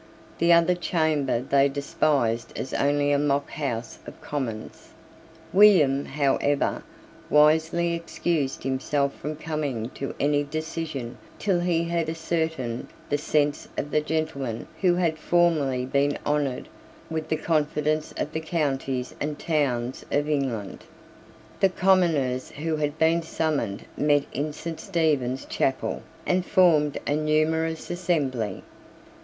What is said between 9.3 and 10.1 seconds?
coming